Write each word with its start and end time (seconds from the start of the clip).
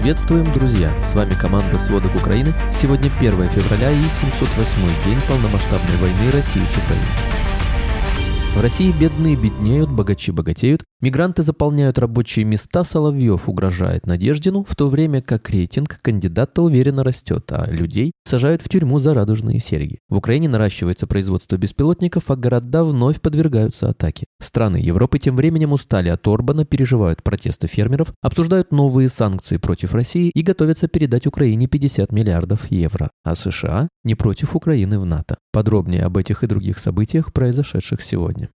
Приветствуем, 0.00 0.52
друзья! 0.52 0.92
С 1.02 1.16
вами 1.16 1.32
команда 1.32 1.76
«Сводок 1.76 2.14
Украины». 2.14 2.54
Сегодня 2.72 3.10
1 3.18 3.48
февраля 3.48 3.90
и 3.90 4.00
708 4.02 5.04
день 5.04 5.18
полномасштабной 5.26 5.96
войны 5.96 6.30
России 6.30 6.64
с 6.64 6.76
Украиной. 6.78 7.38
В 8.54 8.60
России 8.60 8.92
бедные 8.92 9.34
беднеют, 9.34 9.90
богачи 9.90 10.30
богатеют, 10.30 10.84
мигранты 11.00 11.42
заполняют 11.42 11.98
рабочие 11.98 12.44
места, 12.44 12.84
Соловьев 12.84 13.48
угрожает 13.48 14.06
Надеждину, 14.06 14.62
в 14.62 14.76
то 14.76 14.88
время 14.88 15.20
как 15.20 15.50
рейтинг 15.50 16.00
кандидата 16.00 16.62
уверенно 16.62 17.02
растет, 17.02 17.50
а 17.50 17.68
людей 17.68 18.12
сажают 18.22 18.62
в 18.62 18.68
тюрьму 18.68 19.00
за 19.00 19.14
радужные 19.14 19.58
серьги. 19.58 19.98
В 20.08 20.16
Украине 20.18 20.48
наращивается 20.48 21.08
производство 21.08 21.56
беспилотников, 21.56 22.30
а 22.30 22.36
города 22.36 22.84
вновь 22.84 23.20
подвергаются 23.20 23.88
атаке. 23.88 24.27
Страны 24.40 24.76
Европы 24.76 25.18
тем 25.18 25.36
временем 25.36 25.72
устали 25.72 26.08
от 26.08 26.26
Орбана, 26.28 26.64
переживают 26.64 27.22
протесты 27.22 27.66
фермеров, 27.66 28.12
обсуждают 28.22 28.70
новые 28.70 29.08
санкции 29.08 29.56
против 29.56 29.94
России 29.94 30.30
и 30.32 30.42
готовятся 30.42 30.86
передать 30.86 31.26
Украине 31.26 31.66
50 31.66 32.12
миллиардов 32.12 32.70
евро, 32.70 33.10
а 33.24 33.34
США 33.34 33.88
не 34.04 34.14
против 34.14 34.54
Украины 34.54 35.00
в 35.00 35.04
НАТО. 35.04 35.38
Подробнее 35.52 36.04
об 36.04 36.16
этих 36.16 36.44
и 36.44 36.46
других 36.46 36.78
событиях, 36.78 37.32
произошедших 37.32 38.00
сегодня. 38.00 38.48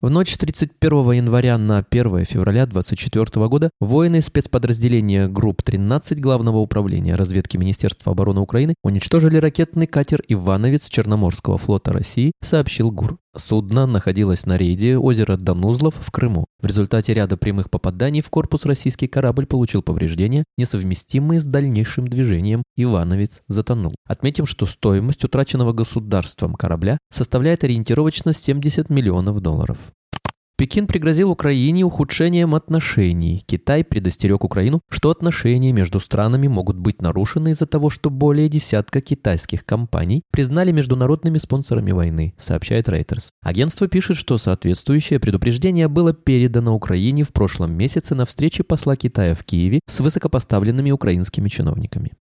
В 0.00 0.10
ночь 0.10 0.32
с 0.32 0.38
31 0.38 1.10
января 1.10 1.58
на 1.58 1.78
1 1.78 2.24
февраля 2.24 2.66
2024 2.66 3.48
года 3.48 3.70
воины 3.80 4.22
спецподразделения 4.22 5.26
групп 5.26 5.64
13 5.64 6.20
Главного 6.20 6.58
управления 6.58 7.16
разведки 7.16 7.56
Министерства 7.56 8.12
обороны 8.12 8.38
Украины 8.38 8.74
уничтожили 8.84 9.38
ракетный 9.38 9.88
катер 9.88 10.22
«Ивановец» 10.28 10.86
Черноморского 10.86 11.58
флота 11.58 11.92
России, 11.92 12.30
сообщил 12.40 12.92
ГУР. 12.92 13.18
Судно 13.38 13.86
находилось 13.86 14.46
на 14.46 14.56
рейде 14.56 14.98
озера 14.98 15.36
Данузлов 15.36 15.94
в 15.98 16.10
Крыму. 16.10 16.46
В 16.60 16.66
результате 16.66 17.14
ряда 17.14 17.36
прямых 17.36 17.70
попаданий 17.70 18.20
в 18.20 18.30
корпус 18.30 18.64
российский 18.66 19.06
корабль 19.06 19.46
получил 19.46 19.82
повреждения, 19.82 20.44
несовместимые 20.56 21.40
с 21.40 21.44
дальнейшим 21.44 22.08
движением. 22.08 22.64
Ивановец 22.76 23.42
затонул. 23.46 23.94
Отметим, 24.06 24.44
что 24.44 24.66
стоимость 24.66 25.24
утраченного 25.24 25.72
государством 25.72 26.54
корабля 26.54 26.98
составляет 27.10 27.62
ориентировочно 27.62 28.32
70 28.32 28.90
миллионов 28.90 29.40
долларов. 29.40 29.78
Пекин 30.58 30.88
пригрозил 30.88 31.30
Украине 31.30 31.84
ухудшением 31.84 32.52
отношений. 32.56 33.44
Китай 33.46 33.84
предостерег 33.84 34.42
Украину, 34.42 34.80
что 34.88 35.10
отношения 35.10 35.70
между 35.70 36.00
странами 36.00 36.48
могут 36.48 36.76
быть 36.76 37.00
нарушены 37.00 37.52
из-за 37.52 37.66
того, 37.66 37.90
что 37.90 38.10
более 38.10 38.48
десятка 38.48 39.00
китайских 39.00 39.64
компаний 39.64 40.24
признали 40.32 40.72
международными 40.72 41.38
спонсорами 41.38 41.92
войны, 41.92 42.34
сообщает 42.38 42.88
Reuters. 42.88 43.28
Агентство 43.40 43.86
пишет, 43.86 44.16
что 44.16 44.36
соответствующее 44.36 45.20
предупреждение 45.20 45.86
было 45.86 46.12
передано 46.12 46.74
Украине 46.74 47.22
в 47.22 47.32
прошлом 47.32 47.74
месяце 47.74 48.16
на 48.16 48.26
встрече 48.26 48.64
посла 48.64 48.96
Китая 48.96 49.36
в 49.36 49.44
Киеве 49.44 49.78
с 49.88 50.00
высокопоставленными 50.00 50.90
украинскими 50.90 51.48
чиновниками. 51.48 52.14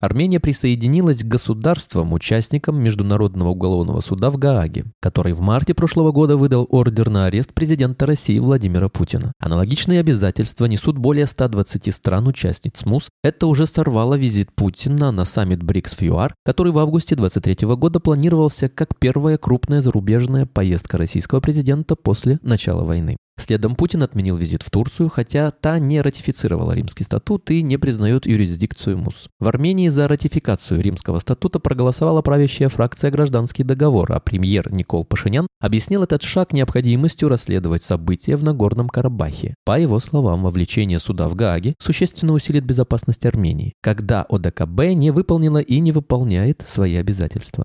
Армения 0.00 0.38
присоединилась 0.38 1.24
к 1.24 1.26
государствам, 1.26 2.12
участникам 2.12 2.80
Международного 2.80 3.48
уголовного 3.48 4.00
суда 4.00 4.30
в 4.30 4.38
Гааге, 4.38 4.84
который 5.00 5.32
в 5.32 5.40
марте 5.40 5.74
прошлого 5.74 6.12
года 6.12 6.36
выдал 6.36 6.68
ордер 6.70 7.10
на 7.10 7.26
арест 7.26 7.52
президента 7.52 8.06
России 8.06 8.38
Владимира 8.38 8.88
Путина. 8.88 9.32
Аналогичные 9.40 9.98
обязательства 9.98 10.66
несут 10.66 10.98
более 10.98 11.26
120 11.26 11.92
стран-участниц 11.92 12.84
МУС. 12.84 13.08
Это 13.24 13.48
уже 13.48 13.66
сорвало 13.66 14.14
визит 14.14 14.54
Путина 14.54 15.10
на 15.10 15.24
саммит 15.24 15.64
БРИКС 15.64 15.94
в 15.94 16.02
ЮАР, 16.02 16.32
который 16.44 16.70
в 16.70 16.78
августе 16.78 17.16
2023 17.16 17.66
года 17.74 17.98
планировался 17.98 18.68
как 18.68 18.96
первая 19.00 19.36
крупная 19.36 19.80
зарубежная 19.80 20.46
поездка 20.46 20.96
российского 20.96 21.40
президента 21.40 21.96
после 21.96 22.38
начала 22.42 22.84
войны. 22.84 23.16
Следом 23.38 23.76
Путин 23.76 24.02
отменил 24.02 24.36
визит 24.36 24.62
в 24.62 24.70
Турцию, 24.70 25.08
хотя 25.08 25.52
та 25.52 25.78
не 25.78 26.00
ратифицировала 26.00 26.72
Римский 26.72 27.04
статут 27.04 27.50
и 27.50 27.62
не 27.62 27.76
признает 27.78 28.26
юрисдикцию 28.26 28.98
МУС. 28.98 29.28
В 29.38 29.48
Армении 29.48 29.88
за 29.88 30.08
ратификацию 30.08 30.80
Римского 30.80 31.20
статута 31.20 31.60
проголосовала 31.60 32.20
правящая 32.20 32.68
фракция 32.68 33.10
«Гражданский 33.10 33.62
договор», 33.62 34.12
а 34.12 34.20
премьер 34.20 34.70
Никол 34.72 35.04
Пашинян 35.04 35.46
объяснил 35.60 36.02
этот 36.02 36.22
шаг 36.22 36.52
необходимостью 36.52 37.28
расследовать 37.28 37.84
события 37.84 38.36
в 38.36 38.42
Нагорном 38.42 38.88
Карабахе. 38.88 39.54
По 39.64 39.78
его 39.78 40.00
словам, 40.00 40.42
вовлечение 40.42 40.98
суда 40.98 41.28
в 41.28 41.36
Гааге 41.36 41.74
существенно 41.78 42.32
усилит 42.32 42.64
безопасность 42.64 43.24
Армении, 43.24 43.74
когда 43.80 44.24
ОДКБ 44.28 44.94
не 44.94 45.10
выполнила 45.10 45.58
и 45.58 45.78
не 45.78 45.92
выполняет 45.92 46.64
свои 46.66 46.96
обязательства. 46.96 47.64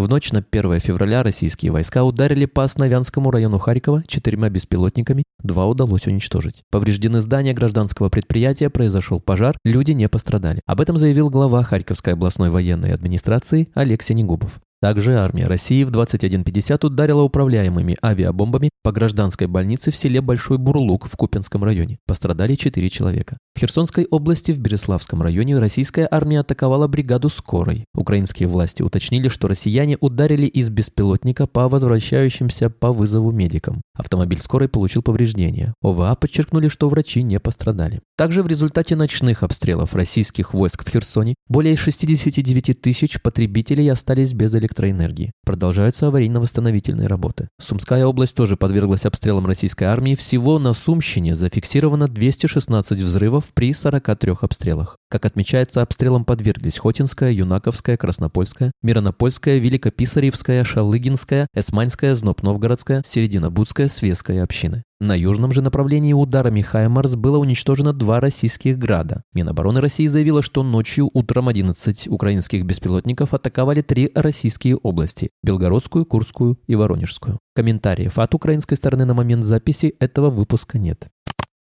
В 0.00 0.08
ночь 0.08 0.32
на 0.32 0.42
1 0.50 0.80
февраля 0.80 1.22
российские 1.22 1.72
войска 1.72 2.04
ударили 2.04 2.46
по 2.46 2.64
Основянскому 2.64 3.30
району 3.30 3.58
Харькова 3.58 4.02
четырьмя 4.06 4.48
беспилотниками, 4.48 5.24
два 5.42 5.66
удалось 5.66 6.06
уничтожить. 6.06 6.62
Повреждены 6.70 7.20
здания 7.20 7.52
гражданского 7.52 8.08
предприятия, 8.08 8.70
произошел 8.70 9.20
пожар, 9.20 9.58
люди 9.62 9.90
не 9.90 10.08
пострадали. 10.08 10.62
Об 10.64 10.80
этом 10.80 10.96
заявил 10.96 11.28
глава 11.28 11.62
Харьковской 11.64 12.14
областной 12.14 12.48
военной 12.48 12.94
администрации 12.94 13.68
Олег 13.74 14.02
Сенегубов. 14.02 14.58
Также 14.80 15.18
армия 15.18 15.44
России 15.44 15.84
в 15.84 15.90
21.50 15.90 16.86
ударила 16.86 17.20
управляемыми 17.20 17.98
авиабомбами 18.02 18.70
по 18.82 18.92
гражданской 18.92 19.46
больнице 19.46 19.90
в 19.90 19.96
селе 19.96 20.22
Большой 20.22 20.56
Бурлук 20.56 21.06
в 21.06 21.16
Купинском 21.16 21.62
районе. 21.62 21.98
Пострадали 22.06 22.54
4 22.54 22.88
человека. 22.88 23.36
В 23.54 23.60
Херсонской 23.60 24.06
области 24.10 24.52
в 24.52 24.58
Береславском 24.58 25.20
районе 25.20 25.58
российская 25.58 26.08
армия 26.10 26.40
атаковала 26.40 26.88
бригаду 26.88 27.28
скорой. 27.28 27.84
Украинские 27.94 28.48
власти 28.48 28.80
уточнили, 28.80 29.28
что 29.28 29.48
россияне 29.48 29.98
ударили 30.00 30.46
из 30.46 30.70
беспилотника 30.70 31.46
по 31.46 31.68
возвращающимся 31.68 32.70
по 32.70 32.90
вызову 32.90 33.32
медикам. 33.32 33.82
Автомобиль 33.92 34.38
скорой 34.38 34.70
получил 34.70 35.02
повреждения. 35.02 35.74
ОВА 35.82 36.14
подчеркнули, 36.14 36.68
что 36.68 36.88
врачи 36.88 37.22
не 37.22 37.38
пострадали. 37.38 38.00
Также 38.16 38.42
в 38.42 38.46
результате 38.46 38.96
ночных 38.96 39.42
обстрелов 39.42 39.94
российских 39.94 40.54
войск 40.54 40.86
в 40.86 40.88
Херсоне 40.88 41.34
более 41.48 41.76
69 41.76 42.80
тысяч 42.80 43.20
потребителей 43.20 43.90
остались 43.92 44.32
без 44.32 44.54
электроэнергии 44.54 44.69
электроэнергии. 44.70 45.32
Продолжаются 45.44 46.06
аварийно-восстановительные 46.06 47.08
работы. 47.08 47.48
Сумская 47.60 48.06
область 48.06 48.34
тоже 48.34 48.56
подверглась 48.56 49.06
обстрелам 49.06 49.46
российской 49.46 49.84
армии. 49.84 50.14
Всего 50.14 50.58
на 50.58 50.72
Сумщине 50.72 51.34
зафиксировано 51.34 52.08
216 52.08 52.98
взрывов 52.98 53.50
при 53.52 53.72
43 53.72 54.34
обстрелах. 54.40 54.99
Как 55.10 55.26
отмечается, 55.26 55.82
обстрелам 55.82 56.24
подверглись 56.24 56.78
Хотинская, 56.78 57.32
Юнаковская, 57.32 57.96
Краснопольская, 57.96 58.70
Миронопольская, 58.80 59.58
Великописаревская, 59.58 60.62
Шалыгинская, 60.62 61.48
Эсманская, 61.52 62.14
Зноб-Новгородская, 62.14 63.02
Серединобудская, 63.04 63.88
Свеская 63.88 64.44
общины. 64.44 64.84
На 65.00 65.14
южном 65.14 65.50
же 65.50 65.62
направлении 65.62 66.12
ударами 66.12 66.60
«Хаймарс» 66.60 67.16
было 67.16 67.38
уничтожено 67.38 67.92
два 67.92 68.20
российских 68.20 68.78
«Града». 68.78 69.22
Минобороны 69.32 69.80
России 69.80 70.06
заявила, 70.06 70.42
что 70.42 70.62
ночью 70.62 71.10
утром 71.12 71.48
11 71.48 72.06
украинских 72.08 72.64
беспилотников 72.64 73.34
атаковали 73.34 73.80
три 73.80 74.12
российские 74.14 74.76
области– 74.76 75.30
Белгородскую, 75.42 76.04
Курскую 76.04 76.60
и 76.68 76.76
Воронежскую. 76.76 77.38
Комментариев 77.54 78.18
от 78.18 78.34
украинской 78.34 78.76
стороны 78.76 79.06
на 79.06 79.14
момент 79.14 79.44
записи 79.44 79.94
этого 79.98 80.30
выпуска 80.30 80.78
нет. 80.78 81.08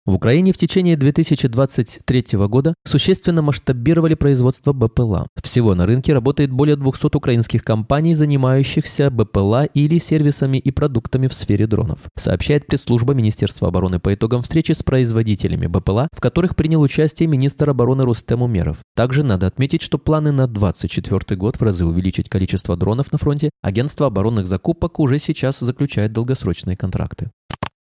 В 0.10 0.16
Украине 0.16 0.54
в 0.54 0.58
течение 0.58 0.98
2023 0.98 2.26
года 2.48 2.74
существенно 2.84 3.44
масштабировали 3.44 4.16
производство 4.16 4.74
БПЛА. 4.74 5.28
Всего 5.44 5.76
на 5.76 5.86
рынке 5.86 6.14
работает 6.14 6.50
более 6.50 6.78
200 6.78 7.16
украинских 7.16 7.64
компаний, 7.64 8.16
занимающихся 8.16 9.12
БПЛА 9.12 9.66
или 9.66 10.00
сервисами 10.00 10.58
и 10.58 10.72
продуктами 10.72 11.28
в 11.28 11.34
сфере 11.36 11.68
дронов, 11.68 12.00
сообщает 12.18 12.66
пресс-служба 12.66 13.14
Министерства 13.14 13.68
обороны 13.68 14.00
по 14.00 14.12
итогам 14.12 14.42
встречи 14.42 14.72
с 14.72 14.82
производителями 14.82 15.68
БПЛА, 15.68 16.08
в 16.12 16.22
которых 16.22 16.56
принял 16.56 16.82
участие 16.82 17.28
министр 17.28 17.70
обороны 17.70 18.04
Рустем 18.04 18.42
Умеров. 18.42 18.80
Также 18.96 19.22
надо 19.22 19.46
отметить, 19.46 19.84
что 19.84 20.00
планы 20.00 20.32
на 20.32 20.48
2024 20.48 21.38
год 21.38 21.58
в 21.58 21.62
разы 21.62 21.86
увеличить 21.86 22.30
количество 22.30 22.76
дронов 22.76 23.12
на 23.12 23.20
фронте 23.20 23.52
агентство 23.62 24.08
оборонных 24.08 24.48
закупок 24.48 25.00
уже 25.00 25.20
сейчас 25.20 25.60
заключает 25.60 26.14
долгосрочные 26.14 26.76
контракты. 26.76 27.30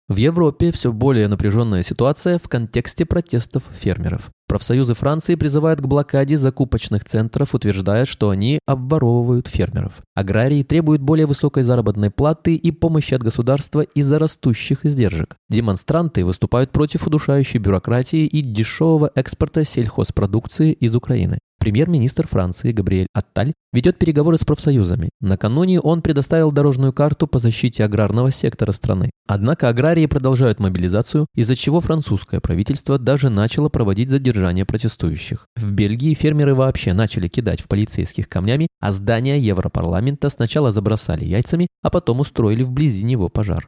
В 0.08 0.16
Европе 0.18 0.70
все 0.70 0.92
более 0.92 1.26
напряженная 1.26 1.82
ситуация 1.82 2.38
в 2.38 2.48
контексте 2.48 3.04
протестов 3.04 3.64
фермеров. 3.76 4.30
Профсоюзы 4.46 4.94
Франции 4.94 5.34
призывают 5.34 5.80
к 5.80 5.86
блокаде 5.86 6.38
закупочных 6.38 7.04
центров, 7.04 7.56
утверждая, 7.56 8.04
что 8.04 8.30
они 8.30 8.60
обворовывают 8.66 9.48
фермеров. 9.48 9.94
Аграрии 10.14 10.62
требуют 10.62 11.02
более 11.02 11.26
высокой 11.26 11.64
заработной 11.64 12.12
платы 12.12 12.54
и 12.54 12.70
помощи 12.70 13.14
от 13.14 13.24
государства 13.24 13.80
из-за 13.80 14.20
растущих 14.20 14.86
издержек. 14.86 15.34
Демонстранты 15.48 16.24
выступают 16.24 16.70
против 16.70 17.08
удушающей 17.08 17.58
бюрократии 17.58 18.26
и 18.26 18.42
дешевого 18.42 19.10
экспорта 19.16 19.64
сельхозпродукции 19.64 20.70
из 20.72 20.94
Украины. 20.94 21.40
Премьер-министр 21.66 22.28
Франции 22.28 22.70
Габриэль 22.70 23.08
Атталь 23.12 23.52
ведет 23.72 23.98
переговоры 23.98 24.38
с 24.38 24.44
профсоюзами. 24.44 25.10
Накануне 25.20 25.80
он 25.80 26.00
предоставил 26.00 26.52
дорожную 26.52 26.92
карту 26.92 27.26
по 27.26 27.40
защите 27.40 27.84
аграрного 27.84 28.30
сектора 28.30 28.70
страны. 28.70 29.10
Однако 29.26 29.68
аграрии 29.68 30.06
продолжают 30.06 30.60
мобилизацию, 30.60 31.26
из-за 31.34 31.56
чего 31.56 31.80
французское 31.80 32.38
правительство 32.38 33.00
даже 33.00 33.30
начало 33.30 33.68
проводить 33.68 34.10
задержание 34.10 34.64
протестующих. 34.64 35.48
В 35.56 35.72
Бельгии 35.72 36.14
фермеры 36.14 36.54
вообще 36.54 36.92
начали 36.92 37.26
кидать 37.26 37.60
в 37.60 37.66
полицейских 37.66 38.28
камнями, 38.28 38.68
а 38.78 38.92
здание 38.92 39.40
Европарламента 39.40 40.30
сначала 40.30 40.70
забросали 40.70 41.24
яйцами, 41.24 41.66
а 41.82 41.90
потом 41.90 42.20
устроили 42.20 42.62
вблизи 42.62 43.04
него 43.04 43.28
пожар. 43.28 43.66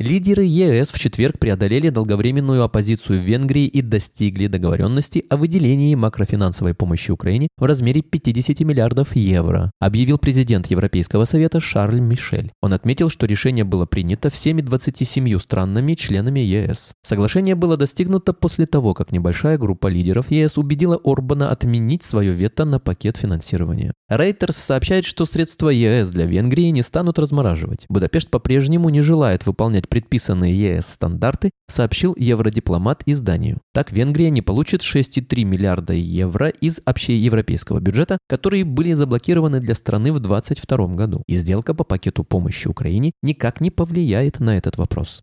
Лидеры 0.00 0.42
ЕС 0.42 0.90
в 0.90 0.98
четверг 0.98 1.38
преодолели 1.38 1.88
долговременную 1.88 2.64
оппозицию 2.64 3.20
в 3.20 3.22
Венгрии 3.22 3.68
и 3.68 3.80
достигли 3.80 4.48
договоренности 4.48 5.24
о 5.30 5.36
выделении 5.36 5.94
макрофинансовой 5.94 6.74
помощи 6.74 7.12
Украине 7.12 7.46
в 7.56 7.62
размере 7.62 8.02
50 8.02 8.58
миллиардов 8.62 9.14
евро, 9.14 9.70
объявил 9.78 10.18
президент 10.18 10.66
Европейского 10.66 11.26
совета 11.26 11.60
Шарль 11.60 12.00
Мишель. 12.00 12.50
Он 12.60 12.72
отметил, 12.72 13.08
что 13.08 13.26
решение 13.26 13.62
было 13.62 13.86
принято 13.86 14.30
всеми 14.30 14.62
27 14.62 15.38
странами, 15.38 15.94
членами 15.94 16.40
ЕС. 16.40 16.90
Соглашение 17.04 17.54
было 17.54 17.76
достигнуто 17.76 18.32
после 18.32 18.66
того, 18.66 18.94
как 18.94 19.12
небольшая 19.12 19.58
группа 19.58 19.86
лидеров 19.86 20.28
ЕС 20.32 20.58
убедила 20.58 21.00
Орбана 21.04 21.52
отменить 21.52 22.02
свое 22.02 22.32
вето 22.32 22.64
на 22.64 22.80
пакет 22.80 23.16
финансирования. 23.16 23.92
Рейтерс 24.08 24.56
сообщает, 24.56 25.04
что 25.04 25.24
средства 25.24 25.68
ЕС 25.68 26.10
для 26.10 26.26
Венгрии 26.26 26.70
не 26.70 26.82
станут 26.82 27.20
размораживать. 27.20 27.86
Будапешт 27.88 28.28
по-прежнему 28.28 28.88
не 28.88 29.00
желает 29.00 29.46
выполнять 29.46 29.83
предписанные 29.88 30.76
ЕС 30.76 30.86
стандарты, 30.86 31.50
сообщил 31.68 32.14
евродипломат 32.16 33.02
изданию. 33.06 33.60
Так 33.72 33.92
Венгрия 33.92 34.30
не 34.30 34.42
получит 34.42 34.82
6,3 34.82 35.44
миллиарда 35.44 35.92
евро 35.92 36.48
из 36.48 36.80
общеевропейского 36.84 37.80
бюджета, 37.80 38.18
которые 38.28 38.64
были 38.64 38.92
заблокированы 38.92 39.60
для 39.60 39.74
страны 39.74 40.12
в 40.12 40.20
2022 40.20 40.86
году. 40.94 41.22
И 41.26 41.34
сделка 41.34 41.74
по 41.74 41.84
пакету 41.84 42.24
помощи 42.24 42.68
Украине 42.68 43.12
никак 43.22 43.60
не 43.60 43.70
повлияет 43.70 44.40
на 44.40 44.56
этот 44.56 44.76
вопрос. 44.76 45.22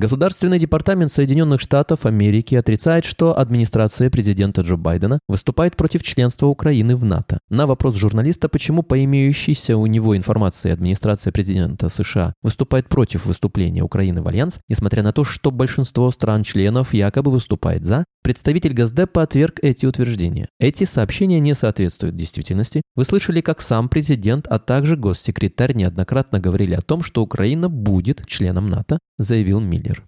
Государственный 0.00 0.58
департамент 0.58 1.12
Соединенных 1.12 1.60
Штатов 1.60 2.06
Америки 2.06 2.54
отрицает, 2.54 3.04
что 3.04 3.38
администрация 3.38 4.08
президента 4.08 4.62
Джо 4.62 4.76
Байдена 4.76 5.18
выступает 5.28 5.76
против 5.76 6.02
членства 6.02 6.46
Украины 6.46 6.96
в 6.96 7.04
НАТО. 7.04 7.40
На 7.50 7.66
вопрос 7.66 7.96
журналиста, 7.96 8.48
почему 8.48 8.82
по 8.82 9.04
имеющейся 9.04 9.76
у 9.76 9.84
него 9.84 10.16
информации 10.16 10.70
администрация 10.70 11.34
президента 11.34 11.90
США 11.90 12.32
выступает 12.42 12.88
против 12.88 13.26
выступления 13.26 13.82
Украины 13.82 14.22
в 14.22 14.28
Альянс, 14.28 14.60
несмотря 14.70 15.02
на 15.02 15.12
то, 15.12 15.22
что 15.22 15.50
большинство 15.50 16.10
стран-членов 16.10 16.94
якобы 16.94 17.30
выступает 17.30 17.84
за, 17.84 18.06
представитель 18.22 18.74
Госдепа 18.74 19.22
отверг 19.22 19.58
эти 19.62 19.86
утверждения. 19.86 20.48
Эти 20.58 20.84
сообщения 20.84 21.40
не 21.40 21.54
соответствуют 21.54 22.16
действительности. 22.16 22.82
Вы 22.94 23.04
слышали, 23.04 23.40
как 23.40 23.60
сам 23.60 23.88
президент, 23.88 24.46
а 24.48 24.58
также 24.58 24.96
госсекретарь 24.96 25.74
неоднократно 25.74 26.40
говорили 26.40 26.74
о 26.74 26.82
том, 26.82 27.02
что 27.02 27.22
Украина 27.22 27.68
будет 27.68 28.26
членом 28.26 28.68
НАТО, 28.68 28.98
заявил 29.18 29.60
Миллер. 29.60 30.04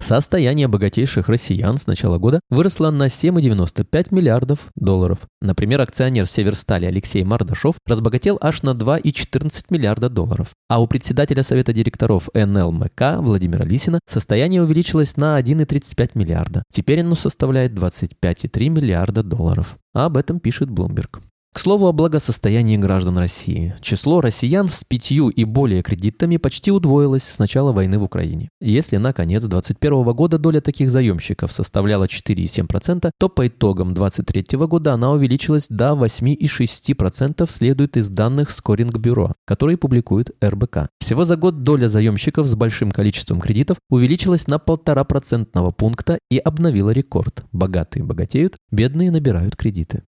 Состояние 0.00 0.68
богатейших 0.68 1.28
россиян 1.28 1.78
с 1.78 1.86
начала 1.86 2.18
года 2.18 2.40
выросло 2.50 2.90
на 2.90 3.06
7,95 3.06 4.08
миллиардов 4.10 4.68
долларов. 4.74 5.20
Например, 5.40 5.80
акционер 5.80 6.26
Северстали 6.26 6.84
Алексей 6.84 7.24
Мардашов 7.24 7.76
разбогател 7.86 8.36
аж 8.40 8.62
на 8.62 8.70
2,14 8.70 9.64
миллиарда 9.70 10.08
долларов. 10.08 10.48
А 10.68 10.82
у 10.82 10.86
председателя 10.86 11.42
Совета 11.42 11.72
директоров 11.72 12.28
НЛМК 12.34 13.18
Владимира 13.18 13.64
Лисина 13.64 14.00
состояние 14.06 14.62
увеличилось 14.62 15.16
на 15.16 15.40
1,35 15.40 16.10
миллиарда. 16.14 16.64
Теперь 16.72 17.00
оно 17.00 17.14
составляет 17.14 17.72
25,3 17.72 18.68
миллиарда 18.68 19.22
долларов. 19.22 19.76
Об 19.94 20.16
этом 20.16 20.40
пишет 20.40 20.68
Bloomberg. 20.68 21.20
К 21.54 21.60
слову 21.60 21.86
о 21.86 21.92
благосостоянии 21.92 22.76
граждан 22.76 23.16
России. 23.16 23.76
Число 23.80 24.20
россиян 24.20 24.68
с 24.68 24.82
пятью 24.82 25.28
и 25.28 25.44
более 25.44 25.84
кредитами 25.84 26.36
почти 26.36 26.72
удвоилось 26.72 27.22
с 27.22 27.38
начала 27.38 27.70
войны 27.70 27.96
в 28.00 28.02
Украине. 28.02 28.48
Если 28.60 28.96
на 28.96 29.12
конец 29.12 29.44
2021 29.44 30.02
года 30.14 30.38
доля 30.38 30.60
таких 30.60 30.90
заемщиков 30.90 31.52
составляла 31.52 32.06
4,7%, 32.06 33.08
то 33.20 33.28
по 33.28 33.46
итогам 33.46 33.94
2023 33.94 34.58
года 34.66 34.94
она 34.94 35.12
увеличилась 35.12 35.68
до 35.68 35.92
8,6%, 35.92 37.48
следует 37.48 37.96
из 37.96 38.08
данных 38.08 38.50
Скоринг-бюро, 38.50 39.34
которые 39.46 39.78
публикует 39.78 40.32
РБК. 40.44 40.88
Всего 40.98 41.24
за 41.24 41.36
год 41.36 41.62
доля 41.62 41.86
заемщиков 41.86 42.48
с 42.48 42.54
большим 42.56 42.90
количеством 42.90 43.40
кредитов 43.40 43.78
увеличилась 43.88 44.48
на 44.48 44.56
1,5% 44.56 45.72
пункта 45.76 46.18
и 46.32 46.38
обновила 46.38 46.90
рекорд. 46.90 47.44
Богатые 47.52 48.02
богатеют, 48.02 48.56
бедные 48.72 49.12
набирают 49.12 49.54
кредиты. 49.54 50.02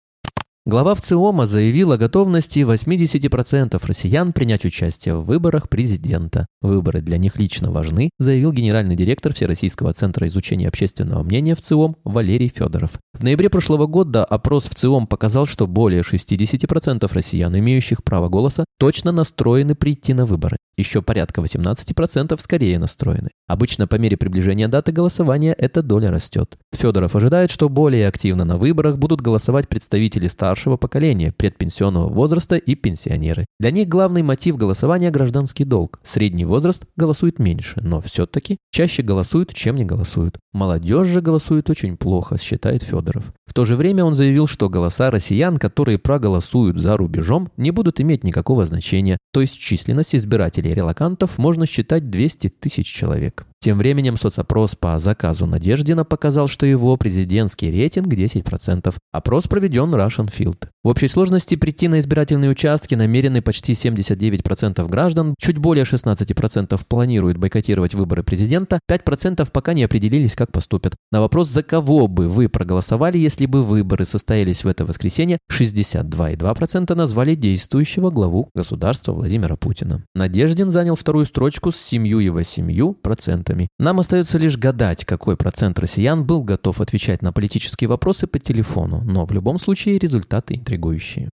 Глава 0.67 0.95
ВЦИОМа 0.95 1.45
заявил 1.45 1.91
о 1.91 1.97
готовности 1.99 2.61
80% 2.61 3.79
россиян 3.85 4.33
принять 4.33 4.65
участие 4.65 5.13
в 5.13 5.23
выборах 5.23 5.69
президента. 5.69 6.47
Выборы 6.59 7.01
для 7.01 7.19
них 7.19 7.37
лично 7.37 7.69
важны, 7.69 8.09
заявил 8.17 8.51
генеральный 8.51 8.95
директор 8.95 9.31
Всероссийского 9.31 9.93
центра 9.93 10.25
изучения 10.25 10.67
общественного 10.67 11.21
мнения 11.21 11.53
ВЦИОМ 11.53 11.97
Валерий 12.03 12.47
Федоров. 12.47 12.93
В 13.13 13.23
ноябре 13.23 13.51
прошлого 13.51 13.85
года 13.85 14.25
опрос 14.25 14.65
ВЦИОМ 14.65 15.05
показал, 15.05 15.45
что 15.45 15.67
более 15.67 16.01
60% 16.01 17.13
россиян, 17.13 17.55
имеющих 17.59 18.03
право 18.03 18.27
голоса, 18.27 18.65
точно 18.79 19.11
настроены 19.11 19.75
прийти 19.75 20.15
на 20.15 20.25
выборы. 20.25 20.57
Еще 20.77 21.01
порядка 21.01 21.41
18% 21.41 22.37
скорее 22.39 22.79
настроены. 22.79 23.29
Обычно 23.47 23.87
по 23.87 23.95
мере 23.95 24.17
приближения 24.17 24.67
даты 24.67 24.91
голосования 24.91 25.53
эта 25.53 25.81
доля 25.81 26.11
растет. 26.11 26.57
Федоров 26.73 27.15
ожидает, 27.15 27.51
что 27.51 27.69
более 27.69 28.07
активно 28.07 28.43
на 28.43 28.57
выборах 28.57 28.97
будут 28.97 29.21
голосовать 29.21 29.69
представители 29.69 30.27
старшего 30.27 30.77
поколения, 30.77 31.31
предпенсионного 31.31 32.09
возраста 32.09 32.57
и 32.57 32.75
пенсионеры. 32.75 33.45
Для 33.59 33.71
них 33.71 33.87
главный 33.87 34.23
мотив 34.23 34.57
голосования– 34.57 35.09
гражданский 35.11 35.63
долг. 35.63 35.99
Средний 36.03 36.45
возраст 36.45 36.83
голосует 36.95 37.39
меньше, 37.39 37.79
но 37.81 38.01
все-таки 38.01 38.57
чаще 38.71 39.03
голосуют, 39.03 39.53
чем 39.53 39.75
не 39.75 39.85
голосуют. 39.85 40.39
Молодежь 40.53 41.07
же 41.07 41.21
голосует 41.21 41.69
очень 41.69 41.97
плохо, 41.97 42.37
считает 42.37 42.83
Федоров. 42.83 43.31
В 43.45 43.53
то 43.53 43.63
же 43.63 43.75
время 43.75 44.03
он 44.03 44.15
заявил, 44.15 44.47
что 44.47 44.69
голоса 44.69 45.11
россиян, 45.11 45.57
которые 45.57 45.99
проголосуют 45.99 46.77
за 46.77 46.97
рубежом, 46.97 47.51
не 47.57 47.71
будут 47.71 48.01
иметь 48.01 48.23
никакого 48.23 48.65
значения, 48.65 49.17
то 49.31 49.41
есть 49.41 49.57
численность 49.57 50.15
избирателей 50.15 50.64
релакантов 50.73 51.37
можно 51.37 51.65
считать 51.65 52.09
200 52.09 52.49
тысяч 52.49 52.87
человек. 52.87 53.45
Тем 53.65 53.79
временем 53.79 54.15
соцопрос 54.15 54.75
по 54.75 54.99
заказу 54.99 55.47
Надеждина 55.47 56.05
показал, 56.05 56.47
что 56.47 56.67
его 56.67 56.95
президентский 56.97 57.71
рейтинг 57.71 58.05
10%. 58.05 58.93
Опрос 59.11 59.47
проведен 59.47 59.91
Russian 59.95 60.31
Field. 60.31 60.67
В 60.83 60.89
общей 60.89 61.07
сложности 61.07 61.55
прийти 61.55 61.87
на 61.87 61.99
избирательные 61.99 62.51
участки 62.51 62.93
намерены 62.93 63.41
почти 63.41 63.73
79% 63.73 64.87
граждан, 64.87 65.33
чуть 65.39 65.57
более 65.57 65.83
16% 65.83 66.79
планируют 66.87 67.37
бойкотировать 67.39 67.95
выборы 67.95 68.21
президента, 68.21 68.77
5% 68.87 69.49
пока 69.51 69.73
не 69.73 69.83
определились, 69.83 70.35
как 70.35 70.51
поступят. 70.51 70.93
На 71.11 71.21
вопрос, 71.21 71.49
за 71.49 71.63
кого 71.63 72.07
бы 72.07 72.27
вы 72.27 72.49
проголосовали, 72.49 73.17
если 73.17 73.47
бы 73.47 73.63
выборы 73.63 74.05
состоялись 74.05 74.63
в 74.63 74.67
это 74.67 74.85
воскресенье, 74.85 75.39
62,2% 75.51 76.93
назвали 76.93 77.33
действующего 77.33 78.11
главу 78.11 78.51
государства 78.53 79.13
Владимира 79.13 79.55
Путина. 79.55 80.03
Надеждин 80.13 80.69
занял 80.69 80.95
вторую 80.95 81.25
строчку 81.25 81.71
с 81.71 81.91
7,8%. 81.91 83.54
Нам 83.79 83.99
остается 83.99 84.37
лишь 84.37 84.57
гадать, 84.57 85.05
какой 85.05 85.37
процент 85.37 85.79
россиян 85.79 86.25
был 86.25 86.43
готов 86.43 86.81
отвечать 86.81 87.21
на 87.21 87.31
политические 87.31 87.89
вопросы 87.89 88.27
по 88.27 88.39
телефону, 88.39 89.01
но 89.05 89.25
в 89.25 89.31
любом 89.31 89.59
случае 89.59 89.99
результаты 89.99 90.55
интригующие. 90.55 91.29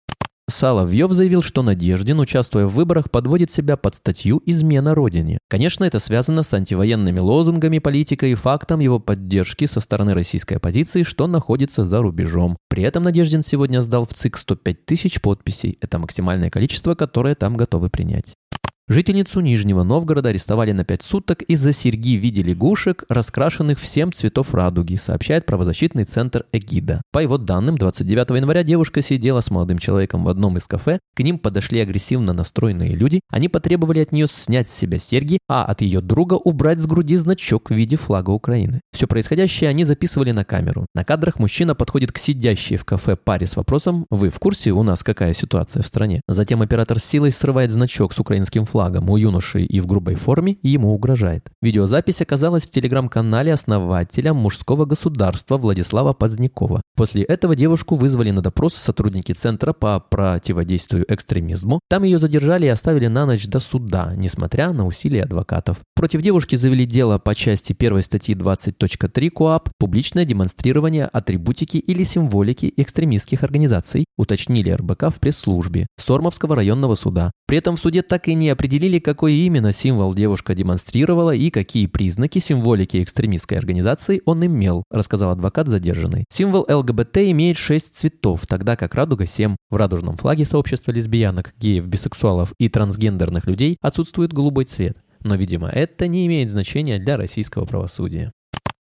Соловьев 0.51 1.13
заявил, 1.13 1.43
что 1.43 1.63
Надеждин, 1.63 2.21
участвуя 2.21 2.65
в 2.65 2.75
выборах, 2.75 3.11
подводит 3.11 3.51
себя 3.51 3.77
под 3.77 3.97
статью 3.97 4.41
«Измена 4.47 4.95
Родине». 4.95 5.39
Конечно, 5.49 5.85
это 5.85 5.99
связано 5.99 6.43
с 6.43 6.55
антивоенными 6.55 7.19
лозунгами 7.19 7.79
политика 7.79 8.27
и 8.27 8.35
фактом 8.35 8.81
его 8.81 8.99
поддержки 8.99 9.67
со 9.67 9.81
стороны 9.81 10.15
российской 10.15 10.55
оппозиции, 10.55 11.03
что 11.03 11.27
находится 11.27 11.85
за 11.85 12.01
рубежом. 12.01 12.57
При 12.71 12.83
этом 12.83 13.05
Надеждин 13.05 13.43
сегодня 13.43 13.83
сдал 13.83 14.07
в 14.07 14.15
ЦИК 14.15 14.39
105 14.39 14.87
тысяч 14.87 15.21
подписей. 15.21 15.77
Это 15.83 15.99
максимальное 15.99 16.49
количество, 16.49 16.95
которое 16.95 17.35
там 17.35 17.57
готовы 17.57 17.91
принять. 17.91 18.35
Жительницу 18.91 19.41
Нижнего 19.41 19.83
Новгорода 19.83 20.31
арестовали 20.31 20.73
на 20.73 20.83
5 20.83 21.03
суток 21.03 21.43
из-за 21.43 21.75
серьги 21.75 22.17
в 22.17 22.23
виде 22.23 22.43
лягушек, 22.43 23.05
раскрашенных 23.11 23.79
в 23.79 23.85
7 23.85 24.13
цветов 24.13 24.55
радуги, 24.55 24.95
сообщает 24.95 25.45
правозащитный 25.45 26.05
центр 26.05 26.47
«Эгида». 26.53 27.03
По 27.13 27.19
его 27.19 27.37
данным, 27.37 27.77
29 27.77 28.31
января 28.31 28.63
девушка 28.63 29.03
сидела 29.03 29.43
с 29.43 29.51
молодым 29.51 29.77
человеком 29.77 30.25
в 30.25 30.29
одном 30.31 30.57
из 30.57 30.67
кафе, 30.67 31.01
к 31.15 31.21
ним 31.21 31.39
подошли 31.39 31.81
агрессивно 31.81 32.33
настроенные 32.33 32.95
люди, 32.95 33.21
они 33.29 33.51
потребовали 33.51 33.99
от 34.01 34.13
нее 34.13 34.27
снять 34.27 34.71
с 34.71 34.75
себя 34.75 34.97
серьги, 34.97 35.37
а 35.51 35.67
от 35.67 35.83
ее 35.83 36.01
друга 36.01 36.35
убрать 36.35 36.81
с 36.81 36.87
груди 36.87 37.17
значок 37.17 37.69
в 37.69 37.75
виде 37.75 37.97
флага 37.99 38.31
Украины. 38.31 38.81
Все 38.91 39.07
происходящее 39.07 39.69
они 39.69 39.85
записывали 39.85 40.33
на 40.33 40.47
камеру. 40.47 40.87
На 40.95 41.05
кадрах 41.05 41.39
мужчина 41.39 41.75
подходит 41.75 42.13
к 42.13 42.17
сидящей 42.17 42.79
в 42.79 42.87
кафе 42.87 43.17
паре 43.17 43.47
с 43.47 43.57
вопросом 43.57 44.07
«Вы 44.09 44.31
в 44.31 44.39
курсе, 44.39 44.71
у 44.71 44.83
нас 44.83 45.03
какая 45.03 45.35
ситуация 45.35 45.83
в 45.83 45.87
стране?» 45.87 46.23
Затем 46.27 46.63
оператор 46.63 46.99
силой 46.99 47.33
срывает 47.33 47.71
значок 47.71 48.15
с 48.15 48.19
украинским 48.19 48.65
флагом 48.65 48.78
флагом 48.79 49.11
у 49.11 49.17
юноши 49.17 49.63
и 49.63 49.81
в 49.81 49.87
грубой 49.87 50.15
форме 50.15 50.57
ему 50.63 50.95
угрожает. 50.95 51.51
Видеозапись 51.61 52.23
оказалась 52.23 52.63
в 52.63 52.71
телеграм-канале 52.71 53.53
основателя 53.53 54.33
мужского 54.33 54.85
государства 54.85 55.57
Владислава 55.57 56.13
Позднякова. 56.13 56.81
После 56.97 57.25
этого 57.25 57.57
девушку 57.57 57.97
вызвали 57.97 58.31
на 58.31 58.41
допрос 58.41 58.75
сотрудники 58.75 59.33
Центра 59.33 59.73
по 59.73 59.99
противодействию 59.99 61.05
экстремизму. 61.13 61.81
Там 61.89 62.05
ее 62.05 62.21
задержали 62.21 62.67
и 62.67 62.69
оставили 62.69 63.09
на 63.09 63.27
ночь 63.27 63.49
до 63.49 63.59
суда, 63.59 64.13
несмотря 64.15 64.73
на 64.73 64.87
усилия 64.87 65.25
адвокатов. 65.25 65.79
Против 65.97 66.23
девушки 66.23 66.55
завели 66.55 66.87
дело 66.87 67.19
по 67.19 67.35
части 67.35 67.75
1 67.77 68.03
статьи 68.03 68.37
20.3 68.37 69.31
КОАП 69.31 69.71
«Публичное 69.81 70.25
демонстрирование 70.25 71.07
атрибутики 71.07 71.79
или 71.79 72.05
символики 72.05 72.73
экстремистских 72.77 73.43
организаций», 73.43 74.05
уточнили 74.17 74.71
РБК 74.71 75.09
в 75.09 75.19
пресс-службе 75.19 75.89
Сормовского 75.99 76.55
районного 76.55 76.95
суда. 76.95 77.33
При 77.49 77.59
этом 77.59 77.77
в 77.77 77.81
суде 77.81 78.03
так 78.03 78.29
и 78.29 78.35
не 78.35 78.51
определили 78.51 78.68
определили, 78.69 78.99
какой 78.99 79.33
именно 79.33 79.73
символ 79.73 80.15
девушка 80.15 80.55
демонстрировала 80.55 81.35
и 81.35 81.49
какие 81.49 81.87
признаки 81.87 82.39
символики 82.39 83.03
экстремистской 83.03 83.57
организации 83.57 84.21
он 84.27 84.45
имел, 84.45 84.85
рассказал 84.91 85.31
адвокат 85.31 85.69
задержанный. 85.69 86.27
Символ 86.31 86.67
ЛГБТ 86.69 87.17
имеет 87.33 87.57
шесть 87.57 87.97
цветов, 87.97 88.47
тогда 88.47 88.77
как 88.77 88.95
радуга– 88.95 89.25
семь. 89.27 89.57
В 89.71 89.77
радужном 89.77 90.19
флаге 90.19 90.45
сообщества 90.45 90.93
лесбиянок, 90.93 91.55
геев, 91.57 91.87
бисексуалов 91.87 92.53
и 92.59 92.69
трансгендерных 92.69 93.47
людей 93.47 93.79
отсутствует 93.81 94.35
голубой 94.35 94.67
цвет. 94.67 94.99
Но, 95.25 95.35
видимо, 95.35 95.71
это 95.71 96.07
не 96.07 96.27
имеет 96.27 96.51
значения 96.51 96.99
для 96.99 97.17
российского 97.17 97.65
правосудия. 97.65 98.33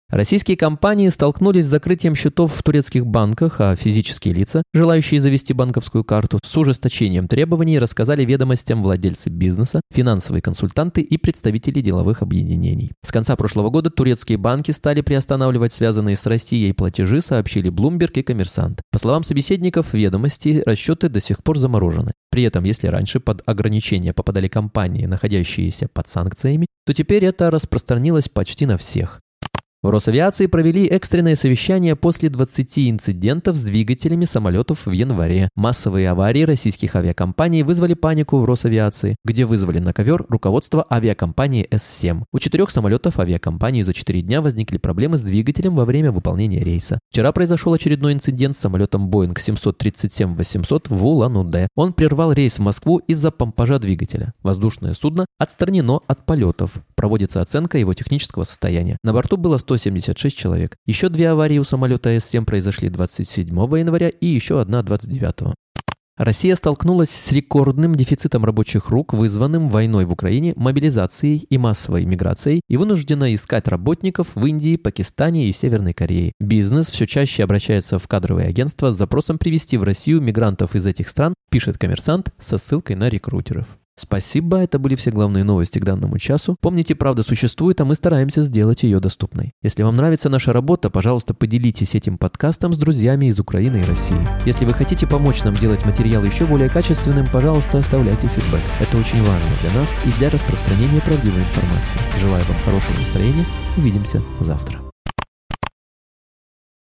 Российские 0.08 0.56
компании 0.56 1.08
столкнулись 1.08 1.64
с 1.64 1.68
закрытием 1.68 2.14
счетов 2.14 2.54
в 2.54 2.62
турецких 2.62 3.04
банках, 3.04 3.60
а 3.60 3.74
физические 3.74 4.34
лица, 4.34 4.62
желающие 4.72 5.20
завести 5.20 5.52
банковскую 5.52 6.04
карту, 6.04 6.38
с 6.44 6.56
ужесточением 6.56 7.26
требований 7.26 7.80
рассказали 7.80 8.24
ведомостям 8.24 8.84
владельцы 8.84 9.30
бизнеса, 9.30 9.80
финансовые 9.92 10.42
консультанты 10.42 11.00
и 11.00 11.18
представители 11.18 11.80
деловых 11.80 12.22
объединений. 12.22 12.92
С 13.04 13.10
конца 13.10 13.34
прошлого 13.34 13.70
года 13.70 13.90
турецкие 13.90 14.38
банки 14.38 14.70
стали 14.70 15.00
приостанавливать 15.00 15.72
связанные 15.72 16.14
с 16.14 16.24
Россией 16.24 16.72
платежи, 16.72 17.20
сообщили 17.20 17.68
Bloomberg 17.72 18.12
и 18.12 18.22
Коммерсант. 18.22 18.82
По 18.92 19.00
словам 19.00 19.24
собеседников 19.24 19.92
ведомости, 19.92 20.62
расчеты 20.64 21.08
до 21.08 21.20
сих 21.20 21.42
пор 21.42 21.58
заморожены. 21.58 22.12
При 22.30 22.44
этом, 22.44 22.62
если 22.62 22.86
раньше 22.86 23.18
под 23.18 23.42
ограничения 23.44 24.12
попадали 24.12 24.46
компании, 24.46 25.06
находящиеся 25.06 25.88
под 25.92 26.06
санкциями, 26.06 26.66
то 26.86 26.94
теперь 26.94 27.24
это 27.24 27.50
распространилось 27.50 28.28
почти 28.28 28.66
на 28.66 28.76
всех. 28.78 29.20
В 29.86 29.90
Росавиации 29.90 30.46
провели 30.46 30.88
экстренное 30.88 31.36
совещание 31.36 31.94
после 31.94 32.28
20 32.28 32.90
инцидентов 32.90 33.54
с 33.54 33.62
двигателями 33.62 34.24
самолетов 34.24 34.84
в 34.84 34.90
январе. 34.90 35.48
Массовые 35.54 36.10
аварии 36.10 36.42
российских 36.42 36.96
авиакомпаний 36.96 37.62
вызвали 37.62 37.94
панику 37.94 38.38
в 38.38 38.44
Росавиации, 38.46 39.14
где 39.24 39.44
вызвали 39.44 39.78
на 39.78 39.92
ковер 39.92 40.26
руководство 40.28 40.84
авиакомпании 40.90 41.68
С-7. 41.70 42.24
У 42.32 42.38
четырех 42.40 42.70
самолетов 42.70 43.20
авиакомпании 43.20 43.82
за 43.82 43.92
4 43.92 44.22
дня 44.22 44.42
возникли 44.42 44.78
проблемы 44.78 45.18
с 45.18 45.22
двигателем 45.22 45.76
во 45.76 45.84
время 45.84 46.10
выполнения 46.10 46.64
рейса. 46.64 46.98
Вчера 47.12 47.30
произошел 47.30 47.72
очередной 47.72 48.12
инцидент 48.12 48.56
с 48.56 48.60
самолетом 48.62 49.08
Boeing 49.08 49.36
737-800 49.36 50.86
в 50.88 51.06
Улан-Удэ. 51.06 51.68
Он 51.76 51.92
прервал 51.92 52.32
рейс 52.32 52.58
в 52.58 52.62
Москву 52.62 52.98
из-за 53.06 53.30
помпажа 53.30 53.78
двигателя. 53.78 54.32
Воздушное 54.42 54.94
судно 54.94 55.26
отстранено 55.38 56.00
от 56.08 56.26
полетов. 56.26 56.72
Проводится 57.06 57.40
оценка 57.40 57.78
его 57.78 57.94
технического 57.94 58.42
состояния. 58.42 58.98
На 59.04 59.12
борту 59.12 59.36
было 59.36 59.58
100 59.58 59.76
176 59.76 60.36
человек. 60.36 60.76
Еще 60.86 61.08
две 61.08 61.30
аварии 61.30 61.58
у 61.58 61.62
самолета 61.62 62.10
С-7 62.10 62.44
произошли 62.44 62.88
27 62.88 63.48
января 63.48 64.08
и 64.08 64.26
еще 64.26 64.60
одна 64.60 64.82
29. 64.82 65.54
Россия 66.16 66.56
столкнулась 66.56 67.10
с 67.10 67.30
рекордным 67.30 67.94
дефицитом 67.94 68.44
рабочих 68.44 68.88
рук, 68.88 69.12
вызванным 69.12 69.68
войной 69.68 70.04
в 70.04 70.10
Украине, 70.10 70.52
мобилизацией 70.56 71.46
и 71.48 71.58
массовой 71.58 72.06
миграцией, 72.06 72.60
и 72.68 72.76
вынуждена 72.76 73.32
искать 73.32 73.68
работников 73.68 74.34
в 74.34 74.44
Индии, 74.44 74.74
Пакистане 74.74 75.48
и 75.48 75.52
Северной 75.52 75.94
Корее. 75.94 76.32
Бизнес 76.40 76.90
все 76.90 77.06
чаще 77.06 77.44
обращается 77.44 78.00
в 78.00 78.08
кадровые 78.08 78.48
агентства 78.48 78.90
с 78.90 78.96
запросом 78.98 79.38
привести 79.38 79.76
в 79.76 79.84
Россию 79.84 80.22
мигрантов 80.22 80.74
из 80.74 80.84
этих 80.86 81.06
стран, 81.06 81.34
пишет 81.52 81.78
коммерсант 81.78 82.30
со 82.40 82.58
ссылкой 82.58 82.96
на 82.96 83.08
рекрутеров. 83.08 83.68
Спасибо, 83.98 84.58
это 84.58 84.78
были 84.78 84.94
все 84.94 85.10
главные 85.10 85.42
новости 85.42 85.78
к 85.78 85.84
данному 85.84 86.18
часу. 86.18 86.56
Помните, 86.60 86.94
правда 86.94 87.22
существует, 87.22 87.80
а 87.80 87.86
мы 87.86 87.94
стараемся 87.94 88.42
сделать 88.42 88.82
ее 88.82 89.00
доступной. 89.00 89.52
Если 89.62 89.82
вам 89.82 89.96
нравится 89.96 90.28
наша 90.28 90.52
работа, 90.52 90.90
пожалуйста, 90.90 91.32
поделитесь 91.32 91.94
этим 91.94 92.18
подкастом 92.18 92.74
с 92.74 92.76
друзьями 92.76 93.26
из 93.26 93.40
Украины 93.40 93.78
и 93.78 93.84
России. 93.84 94.18
Если 94.44 94.66
вы 94.66 94.74
хотите 94.74 95.06
помочь 95.06 95.42
нам 95.44 95.54
делать 95.54 95.84
материал 95.86 96.24
еще 96.24 96.44
более 96.46 96.68
качественным, 96.68 97.26
пожалуйста, 97.32 97.78
оставляйте 97.78 98.26
фидбэк. 98.28 98.60
Это 98.80 98.98
очень 98.98 99.20
важно 99.20 99.48
для 99.62 99.80
нас 99.80 99.94
и 100.04 100.10
для 100.18 100.28
распространения 100.28 101.00
правдивой 101.00 101.40
информации. 101.40 101.96
Желаю 102.20 102.44
вам 102.44 102.56
хорошего 102.64 102.98
настроения. 102.98 103.46
Увидимся 103.76 104.20
завтра. 104.40 104.85